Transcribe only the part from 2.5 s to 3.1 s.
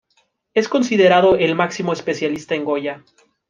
en Goya.